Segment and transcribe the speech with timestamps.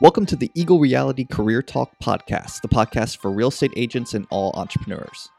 [0.00, 4.28] Welcome to the Eagle Reality Career Talk podcast, the podcast for real estate agents and
[4.30, 5.32] all entrepreneurs.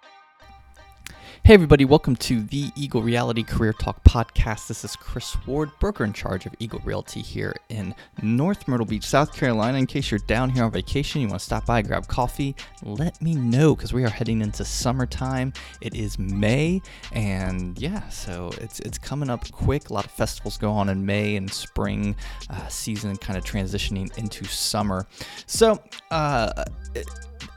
[1.50, 4.68] Hey, everybody, welcome to the Eagle Reality Career Talk podcast.
[4.68, 9.04] This is Chris Ward, broker in charge of Eagle Realty here in North Myrtle Beach,
[9.04, 9.80] South Carolina.
[9.80, 13.20] In case you're down here on vacation, you want to stop by, grab coffee, let
[13.20, 15.52] me know because we are heading into summertime.
[15.82, 16.84] It is May,
[17.14, 19.90] and yeah, so it's it's coming up quick.
[19.90, 22.16] A lot of festivals go on in May and spring
[22.52, 25.08] uh, season, kind of transitioning into summer.
[25.48, 26.66] So, uh,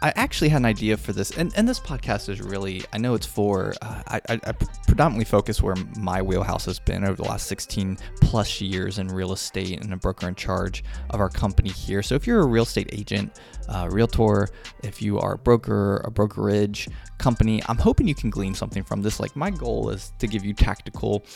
[0.03, 3.15] I actually had an idea for this, and, and this podcast is really, I know
[3.15, 4.53] it's for, uh, I, I, I,
[4.89, 7.97] predominantly focus where my wheelhouse has been over the last 16
[8.33, 12.03] plus years in real estate and a broker in charge of our company here.
[12.03, 14.49] So if you're a real estate agent, uh, realtor,
[14.83, 19.03] if you are a broker, a brokerage company, I'm hoping you can glean something from
[19.03, 19.21] this.
[19.21, 21.27] Like my goal is to give you tactical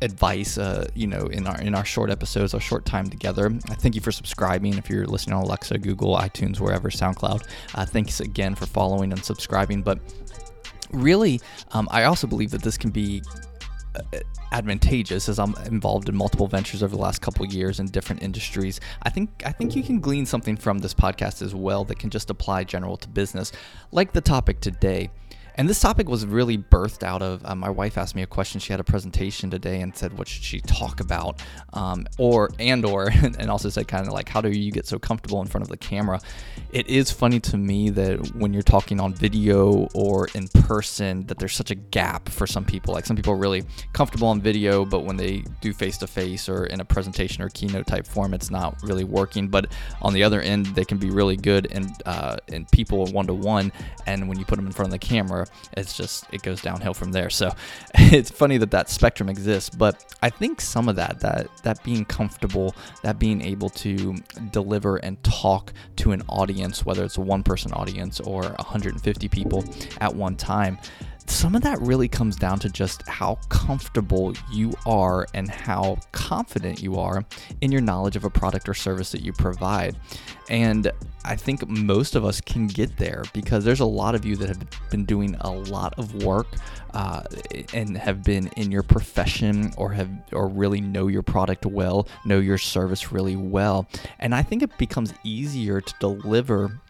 [0.00, 3.46] advice, uh, you know, in our in our short episodes, our short time together.
[3.68, 4.74] I thank you for subscribing.
[4.74, 9.24] If you're listening on Alexa, Google, iTunes, wherever, SoundCloud, uh, thanks again for following and
[9.24, 9.82] subscribing.
[9.82, 9.98] But
[10.92, 11.40] really,
[11.72, 13.24] um, I also believe that this can be
[14.52, 18.80] advantageous as I'm involved in multiple ventures over the last couple years in different industries.
[19.02, 22.10] I think I think you can glean something from this podcast as well that can
[22.10, 23.52] just apply general to business,
[23.92, 25.10] like the topic today.
[25.56, 28.60] And this topic was really birthed out of uh, my wife asked me a question.
[28.60, 31.40] She had a presentation today and said, "What should she talk about?"
[31.72, 34.98] Um, or and or and also said kind of like, "How do you get so
[34.98, 36.20] comfortable in front of the camera?"
[36.72, 41.38] It is funny to me that when you're talking on video or in person, that
[41.38, 42.94] there's such a gap for some people.
[42.94, 46.48] Like some people are really comfortable on video, but when they do face to face
[46.48, 49.46] or in a presentation or keynote type form, it's not really working.
[49.46, 49.68] But
[50.02, 53.34] on the other end, they can be really good in uh, in people one to
[53.34, 53.70] one,
[54.06, 56.94] and when you put them in front of the camera it's just it goes downhill
[56.94, 57.30] from there.
[57.30, 57.52] So
[57.94, 62.04] it's funny that that spectrum exists, but I think some of that that that being
[62.04, 64.14] comfortable, that being able to
[64.50, 69.64] deliver and talk to an audience, whether it's a one person audience or 150 people
[70.00, 70.78] at one time
[71.26, 76.82] some of that really comes down to just how comfortable you are and how confident
[76.82, 77.24] you are
[77.60, 79.96] in your knowledge of a product or service that you provide.
[80.50, 80.90] And
[81.24, 84.48] I think most of us can get there because there's a lot of you that
[84.48, 86.46] have been doing a lot of work
[86.92, 87.22] uh,
[87.72, 92.38] and have been in your profession or have or really know your product well, know
[92.38, 93.88] your service really well.
[94.18, 96.80] And I think it becomes easier to deliver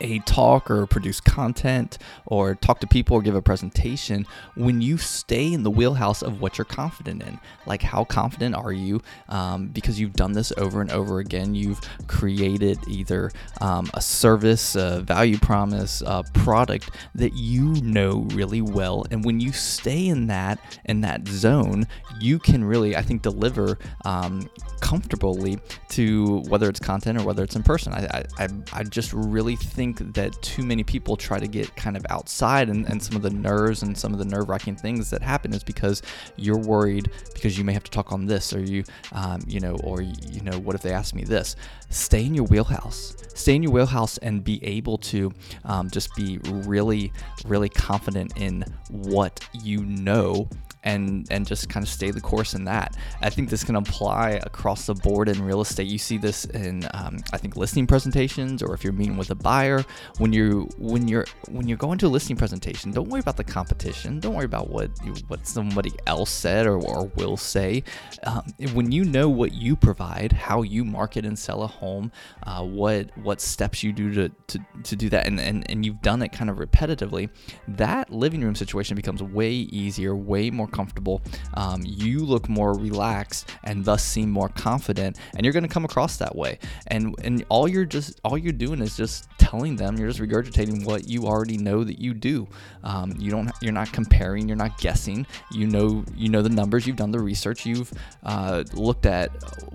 [0.00, 4.98] a talk or produce content or talk to people or give a presentation when you
[4.98, 7.38] stay in the wheelhouse of what you're confident in.
[7.66, 9.00] Like, how confident are you?
[9.28, 11.54] Um, because you've done this over and over again.
[11.54, 18.62] You've created either um, a service, a value promise, a product that you know really
[18.62, 19.04] well.
[19.10, 21.86] And when you stay in that, in that zone,
[22.20, 24.48] you can really, I think, deliver um,
[24.80, 25.58] comfortably
[25.90, 27.92] to whether it's content or whether it's in person.
[27.92, 31.96] I, I, I just really think think that too many people try to get kind
[31.96, 35.10] of outside and, and some of the nerves and some of the nerve wracking things
[35.10, 36.00] that happen is because
[36.36, 39.76] you're worried because you may have to talk on this or you, um, you know,
[39.84, 41.56] or, you know, what if they ask me this?
[41.90, 43.16] Stay in your wheelhouse.
[43.34, 45.32] Stay in your wheelhouse and be able to
[45.64, 47.12] um, just be really,
[47.44, 50.48] really confident in what you know
[50.84, 52.96] and and just kind of stay the course in that.
[53.22, 55.88] I think this can apply across the board in real estate.
[55.88, 59.34] You see this in um, I think listing presentations, or if you're meeting with a
[59.34, 59.84] buyer.
[60.18, 63.44] When you when you're when you're going to a listing presentation, don't worry about the
[63.44, 64.20] competition.
[64.20, 64.90] Don't worry about what
[65.28, 67.82] what somebody else said or, or will say.
[68.24, 72.12] Um, when you know what you provide, how you market and sell a home,
[72.44, 76.02] uh, what what steps you do to, to, to do that, and, and and you've
[76.02, 77.30] done it kind of repetitively,
[77.68, 81.22] that living room situation becomes way easier, way more comfortable.
[81.54, 85.84] Um, you look more relaxed and thus seem more confident, and you're going to come
[85.84, 86.58] across that way.
[86.88, 89.96] And and all you're just all you're doing is just telling them.
[89.96, 92.46] You're just regurgitating what you already know that you do.
[92.82, 93.50] Um, you don't.
[93.62, 94.48] You're not comparing.
[94.48, 95.26] You're not guessing.
[95.50, 96.04] You know.
[96.16, 96.86] You know the numbers.
[96.86, 97.64] You've done the research.
[97.64, 97.92] You've
[98.24, 99.30] uh, looked at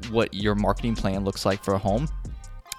[0.10, 2.08] what your marketing plan looks like for a home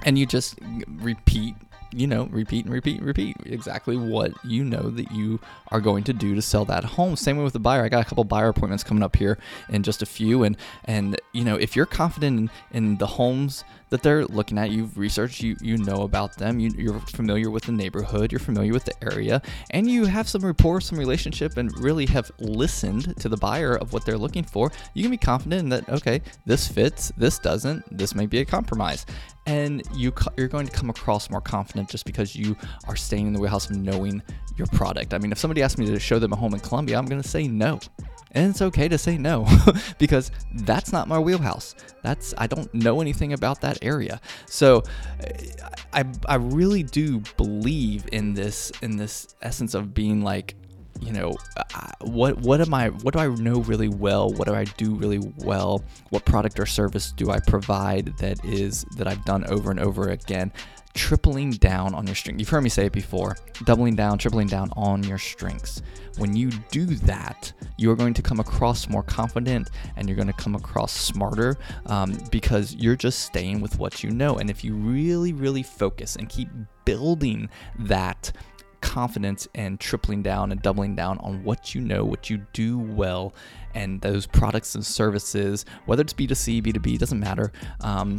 [0.04, 0.58] and you just
[0.98, 1.54] repeat
[1.92, 6.04] you know, repeat and repeat and repeat exactly what you know that you are going
[6.04, 7.16] to do to sell that home.
[7.16, 7.84] Same way with the buyer.
[7.84, 9.38] I got a couple buyer appointments coming up here
[9.68, 13.64] in just a few, and and you know, if you're confident in, in the homes
[13.90, 17.64] that they're looking at, you've researched, you you know about them, you, you're familiar with
[17.64, 21.76] the neighborhood, you're familiar with the area, and you have some rapport, some relationship, and
[21.78, 24.70] really have listened to the buyer of what they're looking for.
[24.94, 25.88] You can be confident that.
[25.90, 29.06] Okay, this fits, this doesn't, this may be a compromise,
[29.46, 32.56] and you you're going to come across more confident just because you
[32.88, 34.22] are staying in the warehouse and knowing
[34.56, 35.14] your product.
[35.14, 37.22] I mean, if somebody asked me to show them a home in Columbia, I'm going
[37.22, 37.80] to say no.
[38.32, 39.46] And it's okay to say no
[39.98, 41.74] because that's not my wheelhouse.
[42.02, 44.20] That's I don't know anything about that area.
[44.46, 44.84] So
[45.92, 50.54] I I really do believe in this in this essence of being like
[51.00, 51.34] you know
[52.00, 54.30] what what am i what do i know really well?
[54.30, 55.82] What do i do really well?
[56.10, 60.08] What product or service do i provide that is that i've done over and over
[60.08, 60.52] again?
[60.92, 64.70] Tripling down on your strength you've heard me say it before doubling down tripling down
[64.72, 65.82] on your strengths
[66.18, 70.34] when you do that you're going to come across more confident and you're going to
[70.34, 71.56] come across smarter
[71.86, 74.36] um, because you're just staying with what you know.
[74.36, 76.50] And if you really really focus and keep
[76.84, 77.48] building
[77.78, 78.32] that
[78.80, 83.34] confidence and tripling down and doubling down on what you know, what you do well,
[83.74, 87.52] and those products and services, whether it's B2C, B2B, doesn't matter.
[87.80, 88.18] Um,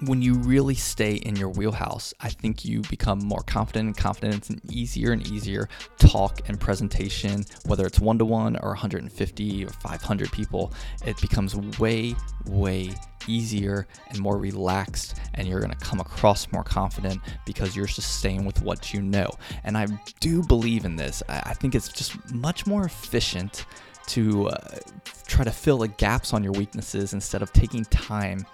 [0.00, 4.34] when you really stay in your wheelhouse, I think you become more confident and confident.
[4.34, 5.68] It's an easier and easier
[5.98, 10.72] talk and presentation, whether it's one to one or 150 or 500 people.
[11.06, 12.90] It becomes way, way
[13.26, 18.18] easier and more relaxed, and you're going to come across more confident because you're just
[18.18, 19.30] staying with what you know.
[19.62, 19.86] And I
[20.20, 21.22] do believe in this.
[21.28, 23.66] I think it's just much more efficient
[24.08, 24.78] to uh,
[25.26, 28.44] try to fill the gaps on your weaknesses instead of taking time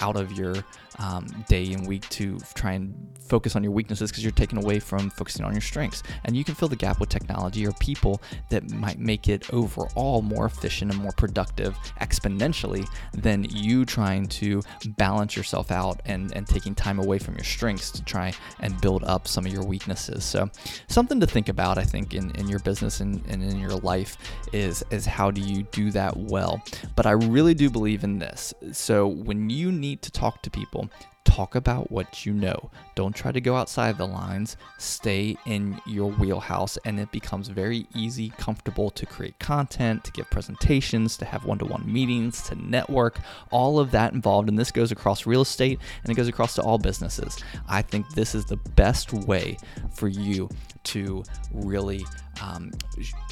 [0.00, 0.54] out of your
[0.98, 4.80] um, day and week to try and focus on your weaknesses because you're taken away
[4.80, 6.02] from focusing on your strengths.
[6.24, 10.22] And you can fill the gap with technology or people that might make it overall
[10.22, 14.62] more efficient and more productive exponentially than you trying to
[14.96, 19.04] balance yourself out and, and taking time away from your strengths to try and build
[19.04, 20.24] up some of your weaknesses.
[20.24, 20.50] So,
[20.88, 24.16] something to think about, I think, in, in your business and, and in your life
[24.52, 26.62] is, is how do you do that well.
[26.96, 28.52] But I really do believe in this.
[28.72, 30.90] So, when you need to talk to people,
[31.24, 32.70] talk about what you know.
[32.94, 34.56] Don't try to go outside the lines.
[34.78, 40.28] Stay in your wheelhouse, and it becomes very easy, comfortable to create content, to give
[40.30, 43.18] presentations, to have one to one meetings, to network,
[43.50, 44.48] all of that involved.
[44.48, 47.36] And this goes across real estate and it goes across to all businesses.
[47.68, 49.56] I think this is the best way
[49.94, 50.48] for you
[50.84, 52.04] to really
[52.42, 52.70] um,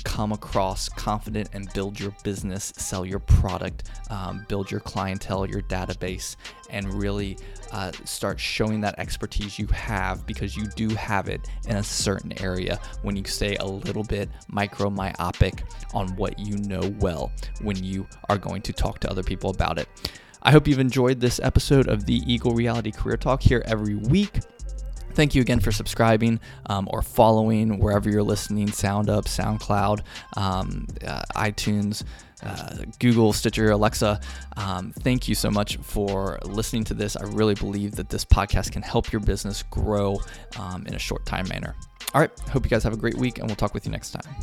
[0.04, 5.62] come across confident and build your business, sell your product, um, build your clientele, your
[5.62, 6.36] database,
[6.70, 7.38] and really
[7.72, 12.32] uh, start showing that expertise you have because you do have it in a certain
[12.42, 15.64] area when you stay a little bit micro myopic
[15.94, 17.32] on what you know well
[17.62, 19.88] when you are going to talk to other people about it.
[20.42, 24.40] I hope you've enjoyed this episode of the Eagle Reality Career Talk here every week.
[25.16, 30.02] Thank you again for subscribing um, or following wherever you're listening SoundUp, SoundCloud,
[30.36, 32.04] um, uh, iTunes.
[32.42, 34.20] Uh, Google, Stitcher, Alexa.
[34.58, 37.16] Um, thank you so much for listening to this.
[37.16, 40.20] I really believe that this podcast can help your business grow
[40.58, 41.74] um, in a short time manner.
[42.12, 42.30] All right.
[42.50, 44.36] Hope you guys have a great week, and we'll talk with you next time.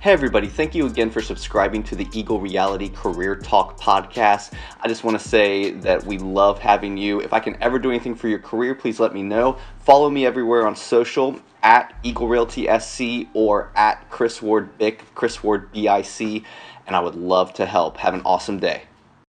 [0.00, 4.54] Hey, everybody, thank you again for subscribing to the Eagle Reality Career Talk podcast.
[4.80, 7.20] I just want to say that we love having you.
[7.20, 9.58] If I can ever do anything for your career, please let me know.
[9.80, 15.42] Follow me everywhere on social at Eagle Realty SC or at Chris Ward Bick, Chris
[15.42, 16.44] Ward BIC,
[16.86, 17.98] and I would love to help.
[17.98, 18.84] Have an awesome day.